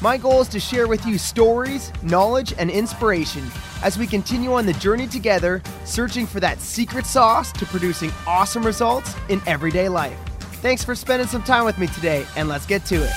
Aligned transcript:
My 0.00 0.16
goal 0.16 0.40
is 0.40 0.48
to 0.50 0.60
share 0.60 0.86
with 0.86 1.04
you 1.04 1.18
stories, 1.18 1.92
knowledge, 2.04 2.54
and 2.56 2.70
inspiration 2.70 3.44
as 3.82 3.98
we 3.98 4.06
continue 4.06 4.52
on 4.52 4.64
the 4.64 4.74
journey 4.74 5.08
together, 5.08 5.60
searching 5.84 6.24
for 6.24 6.38
that 6.38 6.60
secret 6.60 7.04
sauce 7.04 7.50
to 7.54 7.66
producing 7.66 8.12
awesome 8.24 8.64
results 8.64 9.12
in 9.28 9.42
everyday 9.44 9.88
life. 9.88 10.16
Thanks 10.62 10.84
for 10.84 10.94
spending 10.94 11.26
some 11.26 11.42
time 11.42 11.64
with 11.64 11.78
me 11.78 11.88
today, 11.88 12.24
and 12.36 12.48
let's 12.48 12.64
get 12.64 12.84
to 12.86 12.94
it. 12.94 13.12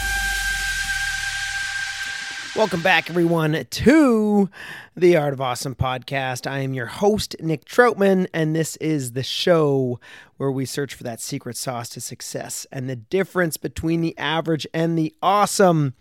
Welcome 2.55 2.81
back, 2.81 3.11
everyone, 3.11 3.63
to 3.63 4.49
the 4.97 5.17
Art 5.17 5.33
of 5.33 5.41
Awesome 5.41 5.75
podcast. 5.75 6.49
I 6.49 6.61
am 6.61 6.73
your 6.73 6.87
host, 6.87 7.35
Nick 7.39 7.63
Troutman, 7.63 8.25
and 8.33 8.55
this 8.55 8.75
is 8.77 9.11
the 9.11 9.21
show 9.21 9.99
where 10.37 10.51
we 10.51 10.65
search 10.65 10.95
for 10.95 11.03
that 11.03 11.21
secret 11.21 11.57
sauce 11.57 11.89
to 11.89 12.01
success 12.01 12.65
and 12.71 12.89
the 12.89 12.95
difference 12.95 13.57
between 13.57 14.01
the 14.01 14.17
average 14.17 14.65
and 14.73 14.97
the 14.97 15.13
awesome. 15.21 15.93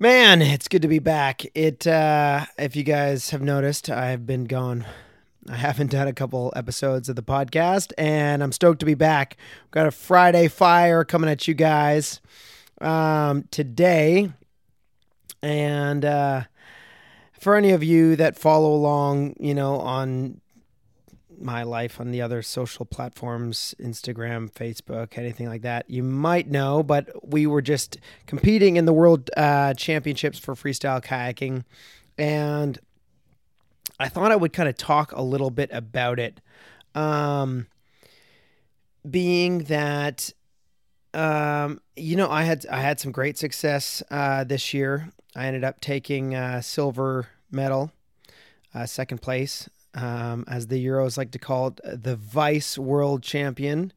Man, 0.00 0.42
it's 0.42 0.68
good 0.68 0.82
to 0.82 0.88
be 0.88 1.00
back. 1.00 1.44
It, 1.56 1.84
uh, 1.84 2.46
if 2.56 2.76
you 2.76 2.84
guys 2.84 3.30
have 3.30 3.42
noticed, 3.42 3.90
I've 3.90 4.26
been 4.26 4.44
gone. 4.44 4.86
I 5.50 5.56
haven't 5.56 5.90
done 5.90 6.06
a 6.06 6.12
couple 6.12 6.52
episodes 6.54 7.08
of 7.08 7.16
the 7.16 7.22
podcast, 7.22 7.92
and 7.98 8.40
I'm 8.40 8.52
stoked 8.52 8.78
to 8.78 8.86
be 8.86 8.94
back. 8.94 9.36
We've 9.64 9.72
got 9.72 9.86
a 9.88 9.90
Friday 9.90 10.46
fire 10.46 11.04
coming 11.04 11.28
at 11.28 11.48
you 11.48 11.54
guys 11.54 12.20
um, 12.80 13.48
today. 13.50 14.30
And 15.42 16.04
uh, 16.04 16.44
for 17.40 17.56
any 17.56 17.72
of 17.72 17.82
you 17.82 18.14
that 18.14 18.38
follow 18.38 18.72
along, 18.72 19.34
you 19.40 19.52
know, 19.52 19.80
on 19.80 20.40
my 21.40 21.62
life 21.62 22.00
on 22.00 22.10
the 22.10 22.20
other 22.22 22.42
social 22.42 22.84
platforms, 22.84 23.74
Instagram, 23.80 24.50
Facebook, 24.52 25.16
anything 25.16 25.48
like 25.48 25.62
that, 25.62 25.88
you 25.88 26.02
might 26.02 26.48
know, 26.48 26.82
but 26.82 27.08
we 27.28 27.46
were 27.46 27.62
just 27.62 27.98
competing 28.26 28.76
in 28.76 28.84
the 28.84 28.92
world 28.92 29.30
uh, 29.36 29.74
championships 29.74 30.38
for 30.38 30.54
freestyle 30.54 31.02
kayaking. 31.02 31.64
And 32.16 32.78
I 34.00 34.08
thought 34.08 34.32
I 34.32 34.36
would 34.36 34.52
kind 34.52 34.68
of 34.68 34.76
talk 34.76 35.12
a 35.12 35.22
little 35.22 35.50
bit 35.50 35.70
about 35.72 36.18
it. 36.18 36.40
Um, 36.94 37.66
being 39.08 39.64
that 39.64 40.32
um, 41.14 41.80
you 41.96 42.16
know, 42.16 42.30
I 42.30 42.42
had 42.42 42.66
I 42.66 42.80
had 42.80 43.00
some 43.00 43.12
great 43.12 43.38
success 43.38 44.02
uh, 44.10 44.44
this 44.44 44.74
year. 44.74 45.10
I 45.34 45.46
ended 45.46 45.64
up 45.64 45.80
taking 45.80 46.34
a 46.34 46.62
silver 46.62 47.28
medal, 47.50 47.92
uh, 48.74 48.86
second 48.86 49.22
place, 49.22 49.68
um, 49.94 50.44
as 50.48 50.66
the 50.68 50.84
Euros 50.84 51.16
like 51.16 51.30
to 51.32 51.38
call 51.38 51.68
it, 51.68 52.02
the 52.02 52.16
Vice 52.16 52.78
World 52.78 53.22
Champion. 53.22 53.92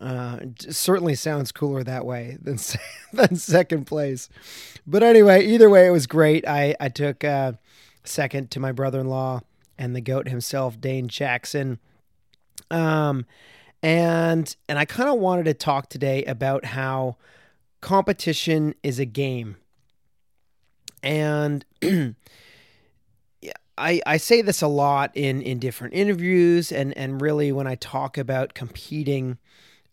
Uh, 0.00 0.38
certainly 0.58 1.16
sounds 1.16 1.50
cooler 1.50 1.82
that 1.82 2.06
way 2.06 2.38
than 2.40 2.56
than 3.12 3.36
second 3.36 3.86
place. 3.86 4.28
But 4.86 5.02
anyway, 5.02 5.44
either 5.44 5.68
way, 5.68 5.86
it 5.86 5.90
was 5.90 6.06
great. 6.06 6.46
I 6.46 6.76
I 6.78 6.88
took 6.88 7.24
uh, 7.24 7.52
second 8.04 8.50
to 8.52 8.60
my 8.60 8.72
brother-in-law 8.72 9.40
and 9.76 9.94
the 9.94 10.00
goat 10.00 10.28
himself, 10.28 10.80
Dane 10.80 11.08
Jackson. 11.08 11.78
Um, 12.70 13.26
and 13.82 14.54
and 14.68 14.78
I 14.78 14.84
kind 14.84 15.08
of 15.08 15.18
wanted 15.18 15.44
to 15.44 15.54
talk 15.54 15.88
today 15.88 16.24
about 16.24 16.64
how 16.64 17.16
competition 17.80 18.74
is 18.82 18.98
a 18.98 19.04
game. 19.04 19.56
And 21.02 21.64
I 23.78 24.00
I 24.06 24.16
say 24.16 24.42
this 24.42 24.62
a 24.62 24.68
lot 24.68 25.10
in 25.14 25.42
in 25.42 25.58
different 25.58 25.94
interviews 25.94 26.72
and 26.72 26.96
and 26.96 27.20
really 27.20 27.52
when 27.52 27.66
I 27.66 27.76
talk 27.76 28.18
about 28.18 28.54
competing 28.54 29.38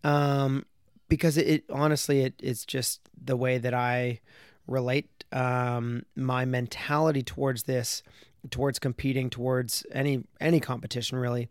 um 0.03 0.65
because 1.07 1.37
it, 1.37 1.47
it 1.47 1.63
honestly 1.69 2.21
it, 2.21 2.33
it's 2.41 2.65
just 2.65 3.01
the 3.23 3.37
way 3.37 3.57
that 3.57 3.73
I 3.73 4.19
relate 4.67 5.23
um 5.31 6.03
my 6.15 6.45
mentality 6.45 7.23
towards 7.23 7.63
this 7.63 8.03
towards 8.49 8.79
competing 8.79 9.29
towards 9.29 9.85
any 9.91 10.23
any 10.39 10.59
competition 10.59 11.17
really. 11.17 11.49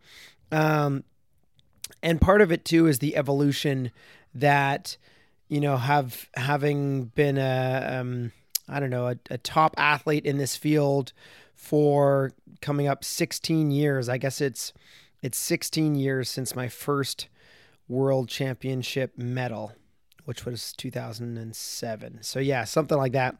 Um 0.52 1.04
and 2.02 2.20
part 2.20 2.40
of 2.40 2.52
it 2.52 2.64
too 2.64 2.86
is 2.86 2.98
the 2.98 3.16
evolution 3.16 3.90
that 4.34 4.96
you 5.48 5.60
know 5.60 5.76
have 5.76 6.28
having 6.34 7.06
been 7.06 7.38
a 7.38 8.00
um, 8.00 8.32
I 8.68 8.80
don't 8.80 8.90
know 8.90 9.08
a, 9.08 9.16
a, 9.30 9.38
top 9.38 9.74
athlete 9.76 10.24
in 10.24 10.38
this 10.38 10.56
field 10.56 11.12
for 11.64 12.32
coming 12.60 12.86
up 12.86 13.02
16 13.02 13.70
years. 13.70 14.08
I 14.08 14.18
guess 14.18 14.40
it's 14.40 14.72
it's 15.22 15.38
16 15.38 15.94
years 15.94 16.28
since 16.28 16.54
my 16.54 16.68
first 16.68 17.28
world 17.88 18.28
championship 18.28 19.16
medal, 19.16 19.72
which 20.26 20.44
was 20.44 20.74
2007. 20.74 22.18
So 22.22 22.38
yeah, 22.38 22.64
something 22.64 22.98
like 22.98 23.12
that. 23.12 23.36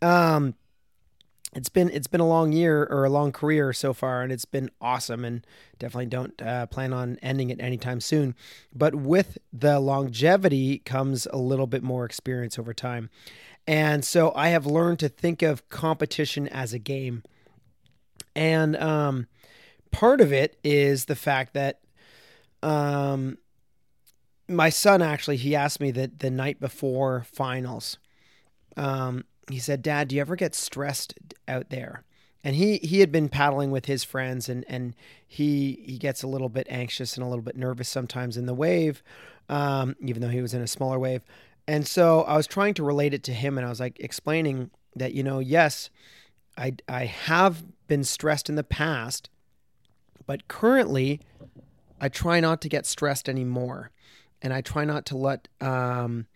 Um, 0.00 0.54
it's 1.52 1.68
been 1.68 1.90
it's 1.90 2.06
been 2.06 2.20
a 2.20 2.28
long 2.28 2.52
year 2.52 2.84
or 2.84 3.04
a 3.04 3.10
long 3.10 3.32
career 3.32 3.72
so 3.72 3.92
far 3.92 4.22
and 4.22 4.32
it's 4.32 4.44
been 4.44 4.70
awesome 4.80 5.24
and 5.24 5.46
definitely 5.78 6.06
don't 6.06 6.40
uh, 6.42 6.66
plan 6.66 6.92
on 6.92 7.18
ending 7.22 7.50
it 7.50 7.60
anytime 7.60 8.00
soon 8.00 8.34
but 8.74 8.94
with 8.94 9.38
the 9.52 9.78
longevity 9.78 10.78
comes 10.78 11.28
a 11.32 11.36
little 11.36 11.68
bit 11.68 11.84
more 11.84 12.04
experience 12.04 12.58
over 12.58 12.74
time 12.74 13.08
and 13.68 14.04
so 14.04 14.32
i 14.34 14.48
have 14.48 14.66
learned 14.66 14.98
to 14.98 15.08
think 15.08 15.42
of 15.42 15.68
competition 15.68 16.48
as 16.48 16.72
a 16.72 16.78
game 16.78 17.22
and 18.34 18.76
um, 18.76 19.26
part 19.90 20.20
of 20.20 20.32
it 20.32 20.58
is 20.64 21.04
the 21.06 21.16
fact 21.16 21.54
that 21.54 21.80
um, 22.62 23.38
my 24.48 24.68
son 24.68 25.02
actually 25.02 25.36
he 25.36 25.54
asked 25.54 25.80
me 25.80 25.90
that 25.90 26.18
the 26.20 26.30
night 26.30 26.60
before 26.60 27.26
finals 27.30 27.98
um, 28.76 29.24
he 29.50 29.58
said, 29.58 29.82
"Dad, 29.82 30.08
do 30.08 30.16
you 30.16 30.20
ever 30.20 30.36
get 30.36 30.54
stressed 30.54 31.14
out 31.48 31.70
there?" 31.70 32.04
And 32.42 32.56
he 32.56 32.78
he 32.78 33.00
had 33.00 33.12
been 33.12 33.28
paddling 33.28 33.70
with 33.70 33.86
his 33.86 34.04
friends, 34.04 34.48
and 34.48 34.64
and 34.68 34.94
he 35.26 35.82
he 35.86 35.98
gets 35.98 36.22
a 36.22 36.26
little 36.26 36.48
bit 36.48 36.66
anxious 36.70 37.16
and 37.16 37.24
a 37.24 37.28
little 37.28 37.42
bit 37.42 37.56
nervous 37.56 37.88
sometimes 37.88 38.36
in 38.36 38.46
the 38.46 38.54
wave, 38.54 39.02
um, 39.48 39.96
even 40.00 40.22
though 40.22 40.28
he 40.28 40.42
was 40.42 40.54
in 40.54 40.62
a 40.62 40.66
smaller 40.66 40.98
wave. 40.98 41.22
And 41.66 41.86
so 41.86 42.22
I 42.22 42.36
was 42.36 42.46
trying 42.46 42.74
to 42.74 42.82
relate 42.82 43.14
it 43.14 43.22
to 43.24 43.32
him, 43.32 43.56
and 43.56 43.66
I 43.66 43.70
was 43.70 43.80
like 43.80 43.98
explaining 44.00 44.70
that 44.96 45.14
you 45.14 45.22
know, 45.22 45.38
yes, 45.38 45.90
I 46.56 46.74
I 46.88 47.06
have 47.06 47.64
been 47.86 48.04
stressed 48.04 48.48
in 48.48 48.54
the 48.54 48.64
past, 48.64 49.28
but 50.26 50.48
currently, 50.48 51.20
I 52.00 52.08
try 52.08 52.40
not 52.40 52.60
to 52.62 52.68
get 52.68 52.86
stressed 52.86 53.28
anymore, 53.28 53.90
and 54.42 54.52
I 54.52 54.60
try 54.60 54.84
not 54.84 55.06
to 55.06 55.16
let 55.16 55.48
um, 55.60 56.26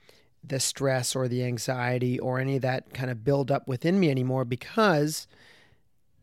the 0.42 0.60
stress 0.60 1.14
or 1.14 1.28
the 1.28 1.44
anxiety 1.44 2.18
or 2.18 2.38
any 2.38 2.56
of 2.56 2.62
that 2.62 2.92
kind 2.94 3.10
of 3.10 3.24
build 3.24 3.50
up 3.50 3.68
within 3.68 4.00
me 4.00 4.10
anymore 4.10 4.44
because 4.44 5.26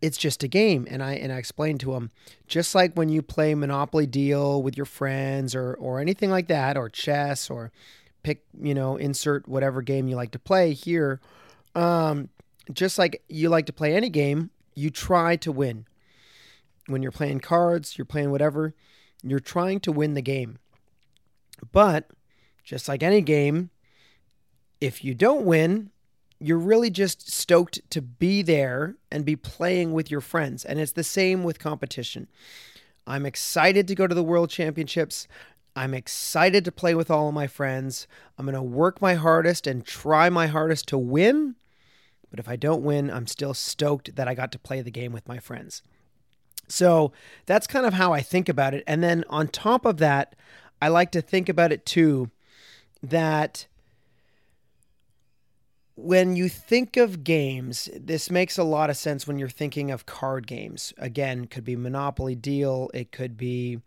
it's 0.02 0.18
just 0.18 0.44
a 0.44 0.48
game. 0.48 0.88
And 0.90 1.02
i 1.02 1.14
and 1.14 1.32
i 1.32 1.38
explained 1.38 1.80
to 1.82 1.94
him 1.96 2.12
just 2.48 2.76
like 2.76 2.94
when 2.94 3.10
you 3.10 3.22
play 3.22 3.56
monopoly 3.56 4.06
deal 4.06 4.62
with 4.62 4.78
your 4.78 4.86
friends 4.86 5.56
or 5.56 5.74
or 5.76 6.00
anything 6.00 6.30
like 6.30 6.48
that 6.48 6.78
or 6.78 6.90
chess 6.90 7.50
or 7.50 7.72
pick 8.24 8.44
you 8.60 8.74
know 8.74 8.98
insert 8.98 9.48
whatever 9.48 9.82
game 9.82 10.08
you 10.08 10.16
like 10.16 10.32
to 10.32 10.40
play 10.40 10.74
here 10.74 11.20
um 11.76 12.30
just 12.74 12.98
like 12.98 13.24
you 13.28 13.50
like 13.50 13.66
to 13.66 13.74
play 13.74 13.96
any 13.96 14.10
game 14.10 14.50
you 14.76 14.90
try 14.90 15.36
to 15.36 15.52
win 15.52 15.86
when 16.88 17.02
you're 17.02 17.12
playing 17.12 17.40
cards 17.40 17.98
you're 17.98 18.06
playing 18.06 18.32
whatever 18.32 18.74
you're 19.24 19.40
trying 19.40 19.80
to 19.80 19.92
win 19.92 20.14
the 20.14 20.22
game 20.22 20.58
but 21.72 22.10
just 22.64 22.88
like 22.88 23.04
any 23.04 23.22
game 23.22 23.70
if 24.82 25.04
you 25.04 25.14
don't 25.14 25.46
win 25.46 25.92
you're 26.40 26.58
really 26.58 26.90
just 26.90 27.32
stoked 27.32 27.80
to 27.90 28.02
be 28.02 28.42
there 28.42 28.96
and 29.12 29.26
be 29.26 29.36
playing 29.36 29.94
with 29.94 30.12
your 30.12 30.22
friends. 30.22 30.66
And 30.66 30.80
it's 30.80 30.92
the 30.92 31.04
same 31.04 31.44
with 31.44 31.60
competition. 31.60 32.28
I'm 33.08 33.26
excited 33.26 33.88
to 33.88 33.96
go 33.96 34.08
to 34.08 34.16
the 34.16 34.24
World 34.24 34.50
Championships. 34.50 35.28
I'm 35.76 35.94
excited 35.94 36.66
to 36.66 36.72
play 36.72 36.96
with 36.96 37.10
all 37.10 37.28
of 37.28 37.34
my 37.34 37.48
friends. 37.48 38.08
I'm 38.38 38.46
going 38.46 38.56
to 38.56 38.62
work 38.62 39.02
my 39.02 39.16
hardest 39.16 39.68
and 39.68 39.86
try 39.86 40.30
my 40.30 40.48
hardest 40.48 40.88
to 40.90 40.98
win. 40.98 41.56
But 42.36 42.42
if 42.42 42.50
I 42.50 42.58
don't 42.58 42.84
win, 42.84 43.10
I'm 43.10 43.28
still 43.28 43.54
stoked 43.54 44.18
that 44.18 44.28
I 44.28 44.34
got 44.34 44.52
to 44.52 44.60
play 44.60 44.82
the 44.82 44.92
game 44.92 45.14
with 45.14 45.26
my 45.26 45.40
friends. 45.40 45.82
So 46.68 47.14
that's 47.46 47.66
kind 47.66 47.86
of 47.86 47.94
how 47.94 48.12
I 48.12 48.20
think 48.20 48.50
about 48.50 48.74
it. 48.74 48.84
And 48.86 49.02
then 49.02 49.24
on 49.30 49.48
top 49.48 49.86
of 49.86 50.00
that, 50.00 50.36
I 50.82 50.90
like 50.90 51.14
to 51.14 51.22
think 51.22 51.48
about 51.48 51.72
it 51.72 51.86
too 51.86 52.30
that 53.02 53.68
when 55.96 56.36
you 56.36 56.50
think 56.50 56.98
of 56.98 57.24
games, 57.24 57.90
this 57.96 58.30
makes 58.30 58.58
a 58.58 58.66
lot 58.66 58.90
of 58.90 58.98
sense 58.98 59.26
when 59.26 59.40
you're 59.40 59.48
thinking 59.48 59.90
of 59.90 60.06
card 60.06 60.46
games. 60.46 60.92
Again, 60.98 61.46
could 61.46 61.64
be 61.64 61.78
Monopoly 61.78 62.36
Deal, 62.36 62.92
it 62.94 63.14
could 63.14 63.38
be 63.38 63.80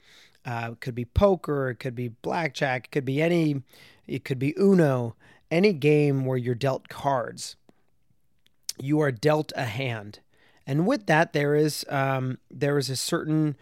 uh, 0.46 0.72
could 0.80 0.94
be 0.94 1.04
poker, 1.04 1.68
it 1.68 1.80
could 1.80 1.94
be 1.94 2.08
blackjack, 2.08 2.86
it 2.86 2.92
could 2.92 3.04
be 3.04 3.20
any, 3.20 3.60
it 4.06 4.24
could 4.24 4.38
be 4.38 4.54
Uno, 4.58 5.16
any 5.50 5.74
game 5.74 6.24
where 6.24 6.38
you're 6.38 6.54
dealt 6.54 6.88
cards. 6.88 7.54
You 8.80 9.00
are 9.00 9.12
dealt 9.12 9.52
a 9.56 9.64
hand, 9.64 10.20
and 10.66 10.86
with 10.86 11.06
that, 11.06 11.32
there 11.32 11.54
is 11.54 11.84
um, 11.88 12.38
there 12.50 12.78
is 12.78 12.90
a 12.90 12.96
certain 12.96 13.56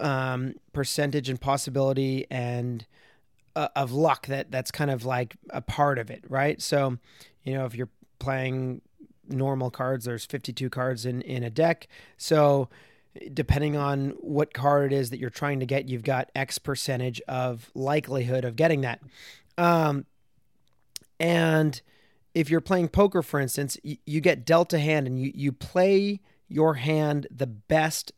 um, 0.00 0.54
percentage 0.72 1.28
and 1.28 1.40
possibility 1.40 2.26
and 2.30 2.86
uh, 3.54 3.68
of 3.76 3.92
luck 3.92 4.26
that 4.26 4.50
that's 4.50 4.70
kind 4.70 4.90
of 4.90 5.04
like 5.04 5.36
a 5.50 5.60
part 5.60 5.98
of 5.98 6.10
it, 6.10 6.24
right? 6.28 6.60
So 6.60 6.98
you 7.44 7.54
know, 7.54 7.64
if 7.64 7.74
you're 7.74 7.90
playing 8.18 8.82
normal 9.28 9.70
cards, 9.70 10.04
there's 10.04 10.24
52 10.24 10.70
cards 10.70 11.06
in, 11.06 11.22
in 11.22 11.42
a 11.42 11.50
deck. 11.50 11.88
So 12.16 12.68
depending 13.32 13.76
on 13.76 14.10
what 14.20 14.54
card 14.54 14.92
it 14.92 14.96
is 14.96 15.10
that 15.10 15.18
you're 15.18 15.30
trying 15.30 15.60
to 15.60 15.66
get, 15.66 15.88
you've 15.88 16.04
got 16.04 16.30
X 16.34 16.58
percentage 16.58 17.20
of 17.28 17.70
likelihood 17.74 18.44
of 18.44 18.56
getting 18.56 18.80
that. 18.82 19.00
Um, 19.58 20.06
and 21.20 21.80
if 22.34 22.50
you're 22.50 22.60
playing 22.60 22.88
poker, 22.88 23.22
for 23.22 23.40
instance, 23.40 23.76
you, 23.82 23.96
you 24.06 24.20
get 24.20 24.44
dealt 24.44 24.72
a 24.72 24.78
hand 24.78 25.06
and 25.06 25.18
you, 25.18 25.32
you 25.34 25.52
play 25.52 26.20
your 26.48 26.74
hand 26.74 27.26
the 27.30 27.46
best 27.46 28.12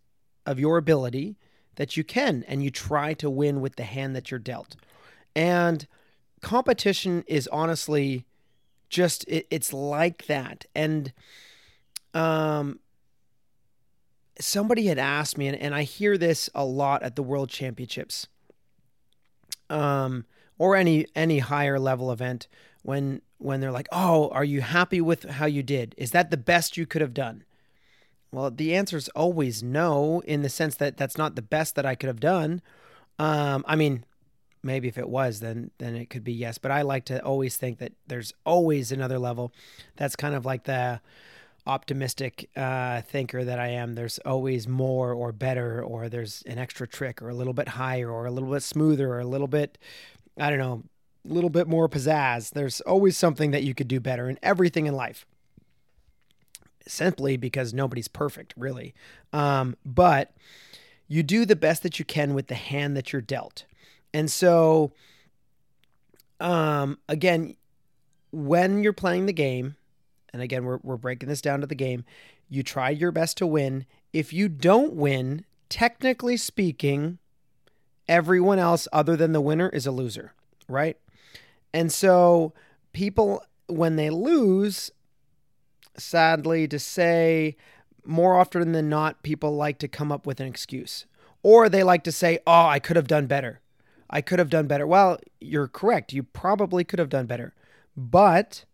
of 0.47 0.59
your 0.59 0.77
ability 0.77 1.37
that 1.77 1.97
you 1.97 2.05
can, 2.05 2.45
and 2.47 2.63
you 2.63 2.71
try 2.71 3.15
to 3.15 3.29
win 3.29 3.61
with 3.61 3.77
the 3.77 3.83
hand 3.83 4.15
that 4.15 4.31
you're 4.31 4.39
dealt. 4.39 4.77
And 5.35 5.87
competition 6.45 7.25
is 7.27 7.49
honestly 7.51 8.27
just 8.91 9.25
it, 9.27 9.47
it's 9.51 9.73
like 9.73 10.27
that 10.27 10.67
and 10.75 11.13
um 12.13 12.79
somebody 14.39 14.87
had 14.87 14.99
asked 14.99 15.39
me 15.39 15.49
and, 15.49 15.57
and 15.57 15.75
i 15.75 15.83
hear 15.83 16.19
this 16.19 16.51
a 16.55 16.65
lot 16.65 17.03
at 17.03 17.17
the 17.17 17.23
world 17.23 17.49
championships 17.49 18.29
um 19.71 20.27
or 20.59 20.77
any 20.77 21.07
any 21.17 21.39
higher 21.39 21.79
level 21.81 22.13
event 22.13 22.47
when 22.85 23.23
when 23.39 23.61
they're 23.61 23.73
like 23.73 23.89
oh 23.91 24.29
are 24.29 24.45
you 24.45 24.61
happy 24.61 25.01
with 25.01 25.25
how 25.25 25.47
you 25.47 25.63
did? 25.63 25.95
Is 25.99 26.13
that 26.13 26.31
the 26.31 26.37
best 26.37 26.77
you 26.77 26.87
could 26.87 27.01
have 27.01 27.15
done? 27.15 27.45
Well 28.31 28.51
the 28.51 28.75
answer 28.75 28.97
is 28.97 29.09
always 29.11 29.63
no 29.63 30.23
in 30.27 30.43
the 30.43 30.49
sense 30.49 30.77
that 30.77 30.97
that's 30.97 31.19
not 31.19 31.35
the 31.35 31.43
best 31.43 31.75
that 31.75 31.87
i 31.87 31.95
could 31.97 32.09
have 32.09 32.21
done. 32.21 32.63
Um 33.19 33.65
i 33.67 33.75
mean 33.75 34.05
maybe 34.63 34.89
if 34.89 34.99
it 34.99 35.09
was 35.09 35.41
then 35.41 35.71
then 35.79 35.97
it 35.97 36.09
could 36.09 36.25
be 36.25 36.33
yes 36.33 36.57
but 36.57 36.71
i 36.71 36.81
like 36.81 37.05
to 37.05 37.23
always 37.23 37.57
think 37.57 37.79
that 37.79 37.93
there's 38.07 38.33
always 38.45 38.93
another 38.93 39.19
level. 39.19 39.53
That's 39.97 40.15
kind 40.17 40.35
of 40.35 40.45
like 40.45 40.65
the 40.65 41.01
optimistic 41.67 42.51
uh, 42.57 43.01
thinker 43.01 43.43
that 43.43 43.59
i 43.59 43.69
am. 43.69 43.95
There's 43.95 44.19
always 44.19 44.69
more 44.69 45.15
or 45.15 45.33
better 45.33 45.83
or 45.83 46.11
there's 46.11 46.43
an 46.43 46.59
extra 46.59 46.87
trick 46.87 47.23
or 47.23 47.31
a 47.31 47.35
little 47.35 47.55
bit 47.55 47.69
higher 47.69 48.11
or 48.11 48.27
a 48.27 48.31
little 48.31 48.51
bit 48.51 48.63
smoother 48.63 49.11
or 49.15 49.21
a 49.21 49.27
little 49.27 49.49
bit 49.49 49.79
i 50.39 50.51
don't 50.51 50.59
know 50.59 50.83
little 51.25 51.51
bit 51.51 51.67
more 51.67 51.89
pizzazz 51.89 52.51
there's 52.51 52.81
always 52.83 53.17
something 53.17 53.51
that 53.51 53.63
you 53.63 53.75
could 53.75 53.89
do 53.89 54.01
better 54.01 54.29
in 54.29 54.39
everything 54.43 54.87
in 54.87 54.95
life 54.95 55.27
simply 56.87 57.37
because 57.37 57.73
nobody's 57.73 58.09
perfect 58.09 58.53
really 58.57 58.95
um, 59.33 59.77
but 59.85 60.33
you 61.09 61.23
do 61.23 61.45
the 61.45 61.57
best 61.57 61.83
that 61.83 61.99
you 61.99 62.05
can 62.05 62.35
with 62.35 62.49
the 62.49 62.55
hand 62.55 62.97
that 62.97 63.13
you're 63.13 63.23
dealt 63.23 63.65
and 64.15 64.31
so, 64.31 64.93
um, 66.39 66.99
again, 67.09 67.57
when 68.31 68.85
you're 68.85 68.93
playing 68.93 69.27
the 69.27 69.33
game, 69.33 69.75
and 70.33 70.41
again, 70.41 70.65
we're, 70.65 70.79
we're 70.85 70.97
breaking 70.97 71.29
this 71.29 71.43
down 71.43 71.61
to 71.61 71.67
the 71.67 71.75
game, 71.75 72.05
you 72.49 72.63
try 72.63 72.91
your 72.91 73.11
best 73.11 73.37
to 73.39 73.47
win. 73.47 73.87
If 74.13 74.33
you 74.33 74.49
don't 74.49 74.95
win, 74.95 75.45
technically 75.69 76.37
speaking, 76.37 77.19
everyone 78.07 78.61
else 78.61 78.87
other 78.93 79.17
than 79.17 79.33
the 79.33 79.41
winner 79.41 79.69
is 79.69 79.85
a 79.85 79.91
loser, 79.91 80.33
right? 80.69 80.97
And 81.75 81.93
so, 81.93 82.55
people, 82.93 83.45
when 83.67 83.97
they 83.97 84.09
lose, 84.09 84.93
sadly 85.97 86.69
to 86.69 86.79
say, 86.79 87.57
more 88.05 88.39
often 88.39 88.71
than 88.71 88.89
not, 88.89 89.25
people 89.25 89.57
like 89.57 89.79
to 89.79 89.89
come 89.89 90.13
up 90.13 90.25
with 90.25 90.39
an 90.39 90.47
excuse. 90.47 91.07
Or 91.43 91.69
they 91.69 91.83
like 91.83 92.05
to 92.05 92.13
say, 92.13 92.39
oh, 92.47 92.67
I 92.67 92.79
could 92.79 92.95
have 92.95 93.09
done 93.09 93.27
better. 93.27 93.61
I 94.09 94.21
could 94.21 94.39
have 94.39 94.51
done 94.51 94.69
better. 94.69 94.87
Well, 94.87 95.19
you're 95.41 95.67
correct. 95.67 96.13
You 96.13 96.23
probably 96.23 96.85
could 96.85 97.01
have 97.01 97.09
done 97.09 97.27
better. 97.27 97.55
But 97.97 98.65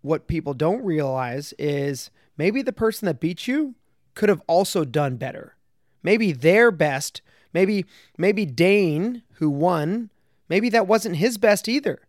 what 0.00 0.28
people 0.28 0.54
don't 0.54 0.84
realize 0.84 1.52
is 1.58 2.10
maybe 2.36 2.62
the 2.62 2.72
person 2.72 3.06
that 3.06 3.18
beat 3.18 3.48
you 3.48 3.74
could 4.14 4.28
have 4.28 4.42
also 4.46 4.84
done 4.84 5.16
better. 5.16 5.56
Maybe 6.04 6.30
their 6.30 6.70
best, 6.70 7.22
maybe 7.52 7.84
maybe 8.16 8.46
Dane 8.46 9.22
who 9.34 9.50
won, 9.50 10.10
maybe 10.48 10.68
that 10.70 10.86
wasn't 10.86 11.16
his 11.16 11.38
best 11.38 11.68
either. 11.68 12.00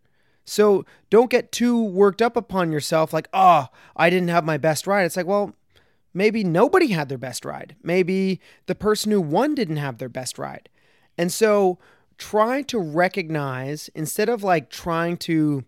So 0.44 0.84
don't 1.10 1.30
get 1.30 1.52
too 1.52 1.82
worked 1.82 2.22
up 2.22 2.36
upon 2.36 2.72
yourself 2.72 3.12
like, 3.12 3.28
"Oh, 3.32 3.68
I 3.96 4.10
didn't 4.10 4.28
have 4.28 4.44
my 4.44 4.56
best 4.56 4.86
ride." 4.86 5.04
It's 5.04 5.16
like, 5.16 5.26
well, 5.26 5.54
maybe 6.12 6.42
nobody 6.42 6.88
had 6.88 7.08
their 7.08 7.18
best 7.18 7.44
ride. 7.44 7.76
Maybe 7.82 8.40
the 8.66 8.74
person 8.74 9.12
who 9.12 9.20
won 9.20 9.54
didn't 9.54 9.76
have 9.76 9.98
their 9.98 10.08
best 10.08 10.38
ride. 10.38 10.68
And 11.16 11.32
so 11.32 11.78
try 12.18 12.62
to 12.62 12.78
recognize 12.78 13.88
instead 13.94 14.28
of 14.28 14.42
like 14.42 14.70
trying 14.70 15.16
to 15.16 15.64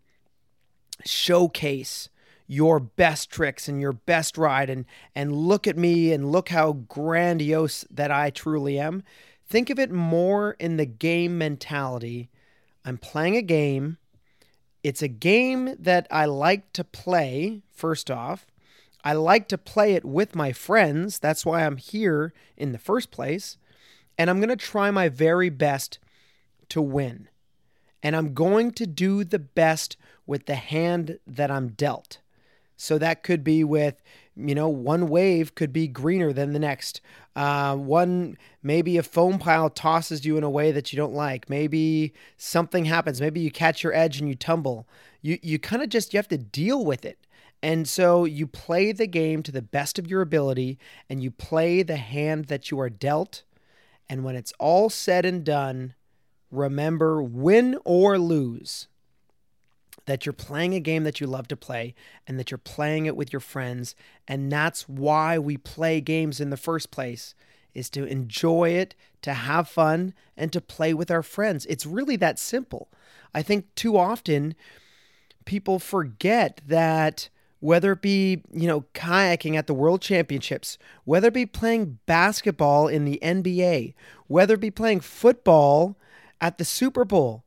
showcase 1.05 2.09
your 2.47 2.79
best 2.79 3.31
tricks 3.31 3.69
and 3.69 3.81
your 3.81 3.93
best 3.93 4.37
ride 4.37 4.69
and 4.69 4.85
and 5.15 5.35
look 5.35 5.67
at 5.67 5.77
me 5.77 6.13
and 6.13 6.31
look 6.31 6.51
how 6.51 6.73
grandiose 6.73 7.85
that 7.91 8.11
I 8.11 8.31
truly 8.31 8.79
am 8.79 9.03
think 9.47 9.71
of 9.71 9.79
it 9.79 9.91
more 9.91 10.57
in 10.59 10.77
the 10.77 10.87
game 10.87 11.39
mentality 11.39 12.31
I'm 12.85 12.99
playing 12.99 13.37
a 13.37 13.43
game 13.43 13.99
it's 14.83 15.03
a 15.03 15.09
game 15.09 15.77
that 15.79 16.09
I 16.11 16.25
like 16.25 16.73
to 16.73 16.85
play 16.85 17.63
first 17.73 18.11
off 18.11 18.47
I 19.05 19.15
like 19.15 19.49
to 19.49 19.59
play 19.59 19.95
it 19.95 20.05
with 20.05 20.35
my 20.35 20.53
friends 20.53 21.19
that's 21.19 21.47
why 21.47 21.65
I'm 21.65 21.77
here 21.77 22.33
in 22.57 22.73
the 22.73 22.79
first 22.79 23.11
place 23.11 23.59
and 24.19 24.29
I'm 24.31 24.39
going 24.39 24.49
to 24.51 24.57
try 24.57 24.91
my 24.91 25.09
very 25.09 25.49
best 25.49 25.99
to 26.69 26.81
win. 26.81 27.29
And 28.03 28.17
I'm 28.17 28.35
going 28.35 28.73
to 28.73 28.87
do 28.87 29.25
the 29.25 29.39
best 29.39 29.97
with 30.27 30.47
the 30.47 30.55
hand 30.55 31.19
that 31.27 31.51
I'm 31.51 31.69
dealt. 31.69 32.19
So 32.77 32.99
that 32.99 33.23
could 33.23 33.45
be 33.45 33.63
with, 33.63 34.03
you 34.37 34.55
know, 34.55 34.69
one 34.69 35.09
wave 35.09 35.55
could 35.55 35.73
be 35.73 35.87
greener 35.87 36.33
than 36.33 36.53
the 36.53 36.59
next. 36.59 37.01
Uh, 37.37 37.77
one, 37.77 38.37
maybe 38.63 38.97
a 38.97 39.03
foam 39.03 39.39
pile 39.39 39.69
tosses 39.69 40.25
you 40.25 40.37
in 40.37 40.45
a 40.45 40.51
way 40.51 40.73
that 40.73 40.93
you 40.93 40.97
don't 40.97 41.15
like. 41.15 41.51
Maybe 41.51 42.15
something 42.37 42.87
happens. 42.87 43.21
Maybe 43.21 43.41
you 43.41 43.51
catch 43.51 43.83
your 43.83 43.95
edge 43.95 44.19
and 44.19 44.29
you 44.29 44.35
tumble. 44.35 44.89
You, 45.21 45.39
you 45.43 45.59
kind 45.59 45.83
of 45.83 45.89
just, 45.89 46.13
you 46.13 46.19
have 46.19 46.29
to 46.29 46.39
deal 46.39 46.85
with 46.85 47.05
it. 47.05 47.19
And 47.63 47.89
so 47.89 48.25
you 48.25 48.47
play 48.47 48.91
the 48.91 49.07
game 49.07 49.43
to 49.45 49.53
the 49.53 49.63
best 49.63 49.99
of 49.99 50.09
your 50.09 50.21
ability 50.21 50.79
and 51.09 51.23
you 51.23 51.31
play 51.31 51.83
the 51.83 51.97
hand 51.97 52.47
that 52.47 52.71
you 52.71 52.81
are 52.81 52.91
dealt. 52.91 53.45
And 54.09 54.25
when 54.25 54.35
it's 54.35 54.53
all 54.59 54.91
said 54.91 55.25
and 55.25 55.45
done, 55.45 55.95
remember 56.51 57.23
win 57.23 57.79
or 57.85 58.19
lose, 58.19 58.89
that 60.07 60.27
you're 60.27 60.33
playing 60.33 60.75
a 60.75 60.81
game 60.81 61.05
that 61.05 61.21
you 61.21 61.27
love 61.27 61.49
to 61.49 61.57
play 61.57 61.95
and 62.27 62.39
that 62.39 62.51
you're 62.51 62.59
playing 62.59 63.07
it 63.07 63.17
with 63.17 63.33
your 63.33 63.41
friends. 63.41 63.95
And 64.27 64.51
that's 64.51 64.89
why 64.89 65.39
we 65.39 65.57
play 65.57 66.01
games 66.01 66.41
in 66.41 66.51
the 66.51 66.57
first 66.57 66.91
place 66.91 67.35
is 67.75 67.89
to 67.91 68.05
enjoy 68.05 68.71
it 68.71 68.95
to 69.23 69.33
have 69.33 69.69
fun 69.69 70.15
and 70.37 70.53
to 70.53 70.61
play 70.61 70.93
with 70.93 71.11
our 71.11 71.23
friends. 71.23 71.65
It's 71.67 71.87
really 71.87 72.17
that 72.17 72.39
simple. 72.39 72.89
I 73.35 73.43
think 73.43 73.75
too 73.75 73.97
often 73.97 74.55
people 75.45 75.79
forget 75.79 76.61
that 76.67 77.29
whether 77.61 77.93
it 77.93 78.03
be 78.03 78.43
you 78.53 78.67
know 78.67 78.85
kayaking 78.93 79.57
at 79.57 79.67
the 79.67 79.75
world 79.75 80.01
championships 80.03 80.79
whether 81.05 81.29
it 81.29 81.35
be 81.35 81.47
playing 81.47 81.99
basketball 82.07 82.89
in 82.89 83.05
the 83.05 83.19
nba 83.23 83.95
whether 84.27 84.55
it 84.55 84.61
be 84.61 84.71
playing 84.71 85.01
football 85.01 85.97
at 86.41 86.59
the 86.59 86.65
super 86.65 87.05
bowl 87.05 87.45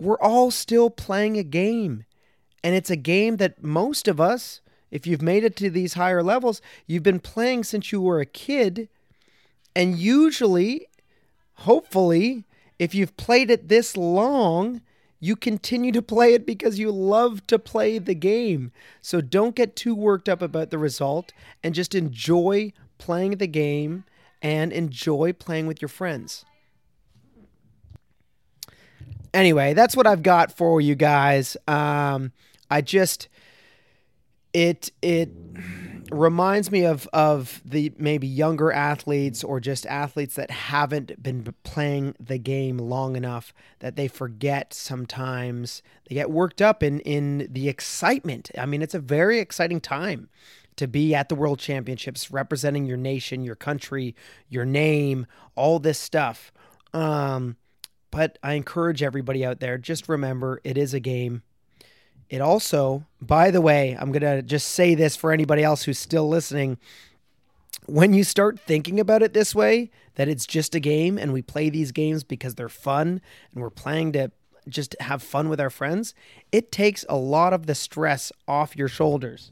we're 0.00 0.18
all 0.18 0.50
still 0.50 0.90
playing 0.90 1.36
a 1.36 1.42
game. 1.42 2.04
And 2.64 2.74
it's 2.74 2.90
a 2.90 2.96
game 2.96 3.36
that 3.36 3.62
most 3.62 4.08
of 4.08 4.20
us, 4.20 4.60
if 4.90 5.06
you've 5.06 5.22
made 5.22 5.44
it 5.44 5.56
to 5.56 5.70
these 5.70 5.94
higher 5.94 6.22
levels, 6.22 6.60
you've 6.86 7.02
been 7.02 7.20
playing 7.20 7.64
since 7.64 7.92
you 7.92 8.00
were 8.00 8.20
a 8.20 8.26
kid. 8.26 8.88
And 9.74 9.98
usually, 9.98 10.86
hopefully, 11.54 12.44
if 12.78 12.94
you've 12.94 13.16
played 13.16 13.50
it 13.50 13.68
this 13.68 13.96
long, 13.96 14.82
you 15.20 15.36
continue 15.36 15.92
to 15.92 16.02
play 16.14 16.34
it 16.34 16.46
because 16.46 16.78
you 16.78 16.90
love 16.90 17.46
to 17.46 17.58
play 17.58 17.98
the 17.98 18.14
game. 18.14 18.72
So 19.00 19.20
don't 19.20 19.54
get 19.54 19.76
too 19.76 19.94
worked 19.94 20.28
up 20.28 20.42
about 20.42 20.70
the 20.70 20.78
result 20.78 21.32
and 21.62 21.74
just 21.74 21.94
enjoy 21.94 22.72
playing 22.98 23.36
the 23.36 23.46
game 23.46 24.04
and 24.42 24.72
enjoy 24.72 25.32
playing 25.32 25.66
with 25.66 25.80
your 25.80 25.88
friends 25.88 26.44
anyway, 29.34 29.74
that's 29.74 29.96
what 29.96 30.06
I've 30.06 30.22
got 30.22 30.56
for 30.56 30.80
you 30.80 30.94
guys. 30.94 31.56
Um, 31.66 32.32
I 32.70 32.80
just 32.80 33.28
it 34.52 34.90
it 35.02 35.30
reminds 36.10 36.72
me 36.72 36.84
of 36.84 37.08
of 37.12 37.60
the 37.64 37.92
maybe 37.96 38.26
younger 38.26 38.72
athletes 38.72 39.44
or 39.44 39.60
just 39.60 39.86
athletes 39.86 40.34
that 40.34 40.50
haven't 40.50 41.22
been 41.22 41.54
playing 41.62 42.14
the 42.18 42.38
game 42.38 42.78
long 42.78 43.14
enough 43.14 43.54
that 43.78 43.94
they 43.94 44.08
forget 44.08 44.74
sometimes 44.74 45.82
they 46.08 46.14
get 46.16 46.30
worked 46.30 46.60
up 46.60 46.82
in 46.82 46.98
in 47.00 47.46
the 47.50 47.68
excitement 47.68 48.50
i 48.58 48.66
mean 48.66 48.82
it's 48.82 48.94
a 48.94 48.98
very 48.98 49.38
exciting 49.38 49.80
time 49.80 50.28
to 50.74 50.88
be 50.88 51.14
at 51.14 51.28
the 51.28 51.34
world 51.36 51.60
championships 51.60 52.30
representing 52.30 52.86
your 52.86 52.96
nation 52.96 53.44
your 53.44 53.54
country 53.54 54.16
your 54.48 54.64
name 54.64 55.26
all 55.54 55.78
this 55.78 55.98
stuff 55.98 56.50
um 56.92 57.56
but 58.10 58.38
I 58.42 58.54
encourage 58.54 59.02
everybody 59.02 59.44
out 59.44 59.60
there 59.60 59.78
just 59.78 60.08
remember 60.08 60.60
it 60.64 60.76
is 60.76 60.94
a 60.94 61.00
game. 61.00 61.42
It 62.28 62.40
also, 62.40 63.06
by 63.20 63.50
the 63.50 63.60
way, 63.60 63.96
I'm 63.98 64.12
going 64.12 64.22
to 64.22 64.42
just 64.42 64.68
say 64.68 64.94
this 64.94 65.16
for 65.16 65.32
anybody 65.32 65.64
else 65.64 65.82
who's 65.82 65.98
still 65.98 66.28
listening. 66.28 66.78
When 67.86 68.14
you 68.14 68.22
start 68.22 68.60
thinking 68.60 69.00
about 69.00 69.22
it 69.22 69.32
this 69.32 69.52
way, 69.54 69.90
that 70.14 70.28
it's 70.28 70.46
just 70.46 70.74
a 70.74 70.80
game 70.80 71.18
and 71.18 71.32
we 71.32 71.42
play 71.42 71.70
these 71.70 71.90
games 71.90 72.22
because 72.22 72.54
they're 72.54 72.68
fun 72.68 73.20
and 73.52 73.62
we're 73.62 73.70
playing 73.70 74.12
to 74.12 74.30
just 74.68 74.94
have 75.00 75.22
fun 75.22 75.48
with 75.48 75.60
our 75.60 75.70
friends, 75.70 76.14
it 76.52 76.70
takes 76.70 77.04
a 77.08 77.16
lot 77.16 77.52
of 77.52 77.66
the 77.66 77.74
stress 77.74 78.30
off 78.46 78.76
your 78.76 78.88
shoulders. 78.88 79.50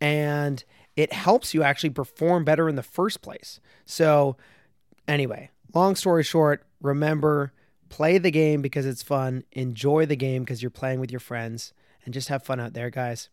And 0.00 0.64
it 0.96 1.12
helps 1.12 1.54
you 1.54 1.62
actually 1.62 1.90
perform 1.90 2.44
better 2.44 2.68
in 2.68 2.76
the 2.76 2.82
first 2.82 3.22
place. 3.22 3.60
So, 3.84 4.36
anyway, 5.06 5.50
long 5.74 5.96
story 5.96 6.22
short, 6.22 6.64
remember 6.80 7.52
play 7.94 8.18
the 8.18 8.32
game 8.32 8.60
because 8.60 8.86
it's 8.86 9.04
fun, 9.04 9.44
enjoy 9.52 10.04
the 10.04 10.16
game 10.16 10.42
because 10.42 10.60
you're 10.60 10.70
playing 10.70 10.98
with 10.98 11.12
your 11.12 11.20
friends, 11.20 11.72
and 12.04 12.12
just 12.12 12.26
have 12.26 12.42
fun 12.42 12.58
out 12.58 12.72
there, 12.72 12.90
guys. 12.90 13.28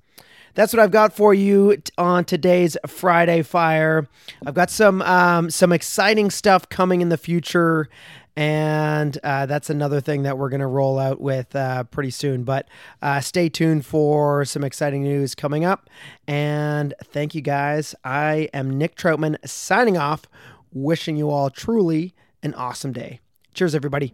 That's 0.53 0.71
what 0.71 0.79
I've 0.79 0.91
got 0.91 1.15
for 1.15 1.33
you 1.33 1.81
on 1.97 2.25
today's 2.25 2.77
Friday 2.85 3.41
Fire. 3.41 4.07
I've 4.45 4.53
got 4.53 4.69
some 4.69 5.01
um, 5.01 5.49
some 5.49 5.71
exciting 5.71 6.29
stuff 6.29 6.69
coming 6.69 7.01
in 7.01 7.09
the 7.09 7.17
future, 7.17 7.89
and 8.35 9.17
uh, 9.23 9.47
that's 9.47 9.71
another 9.71 9.99
thing 9.99 10.21
that 10.23 10.37
we're 10.37 10.49
going 10.49 10.61
to 10.61 10.67
roll 10.67 10.99
out 10.99 11.19
with 11.19 11.55
uh, 11.55 11.85
pretty 11.85 12.11
soon. 12.11 12.43
But 12.43 12.69
uh, 13.01 13.19
stay 13.19 13.49
tuned 13.49 13.83
for 13.83 14.45
some 14.45 14.63
exciting 14.63 15.01
news 15.01 15.33
coming 15.33 15.65
up. 15.65 15.89
And 16.27 16.93
thank 17.03 17.33
you 17.33 17.41
guys. 17.41 17.95
I 18.05 18.47
am 18.53 18.77
Nick 18.77 18.95
Troutman 18.95 19.37
signing 19.43 19.97
off, 19.97 20.27
wishing 20.71 21.15
you 21.17 21.31
all 21.31 21.49
truly 21.49 22.13
an 22.43 22.53
awesome 22.53 22.93
day. 22.93 23.21
Cheers, 23.55 23.73
everybody. 23.73 24.13